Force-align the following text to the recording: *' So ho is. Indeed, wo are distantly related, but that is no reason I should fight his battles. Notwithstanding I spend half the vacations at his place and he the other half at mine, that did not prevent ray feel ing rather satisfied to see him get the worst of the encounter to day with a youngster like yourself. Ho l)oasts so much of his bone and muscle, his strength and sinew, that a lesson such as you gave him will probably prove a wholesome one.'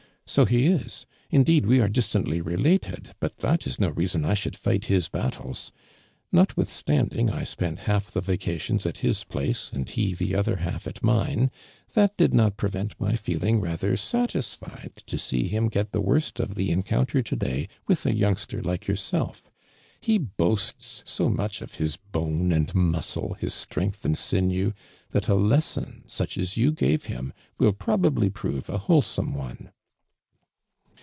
*' 0.31 0.31
So 0.41 0.45
ho 0.45 0.55
is. 0.55 1.05
Indeed, 1.29 1.65
wo 1.65 1.81
are 1.81 1.89
distantly 1.89 2.39
related, 2.39 3.13
but 3.19 3.39
that 3.39 3.67
is 3.67 3.81
no 3.81 3.89
reason 3.89 4.23
I 4.23 4.33
should 4.33 4.55
fight 4.55 4.85
his 4.85 5.09
battles. 5.09 5.73
Notwithstanding 6.31 7.29
I 7.29 7.43
spend 7.43 7.79
half 7.79 8.09
the 8.11 8.21
vacations 8.21 8.85
at 8.85 8.99
his 8.99 9.25
place 9.25 9.69
and 9.73 9.89
he 9.89 10.13
the 10.15 10.33
other 10.35 10.55
half 10.57 10.87
at 10.87 11.03
mine, 11.03 11.51
that 11.95 12.15
did 12.15 12.33
not 12.33 12.55
prevent 12.55 12.95
ray 12.97 13.17
feel 13.17 13.43
ing 13.43 13.59
rather 13.59 13.97
satisfied 13.97 14.93
to 15.05 15.17
see 15.17 15.49
him 15.49 15.67
get 15.67 15.91
the 15.91 15.99
worst 15.99 16.39
of 16.39 16.55
the 16.55 16.69
encounter 16.71 17.21
to 17.21 17.35
day 17.35 17.67
with 17.85 18.05
a 18.05 18.13
youngster 18.13 18.61
like 18.61 18.87
yourself. 18.87 19.51
Ho 20.05 20.13
l)oasts 20.39 21.05
so 21.05 21.27
much 21.27 21.61
of 21.61 21.73
his 21.73 21.97
bone 21.97 22.53
and 22.53 22.73
muscle, 22.73 23.33
his 23.33 23.53
strength 23.53 24.05
and 24.05 24.17
sinew, 24.17 24.71
that 25.09 25.27
a 25.27 25.35
lesson 25.35 26.05
such 26.07 26.37
as 26.37 26.55
you 26.55 26.71
gave 26.71 27.05
him 27.07 27.33
will 27.59 27.73
probably 27.73 28.29
prove 28.29 28.69
a 28.69 28.77
wholesome 28.77 29.33
one.' 29.33 29.71